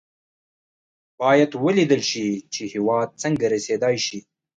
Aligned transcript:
باید 1.19 1.51
ولېدل 1.63 2.01
شي 2.11 2.27
چې 2.53 2.61
هېواد 2.73 3.09
څنګه 3.21 3.45
رسېدای 3.55 3.95
شي. 4.05 4.19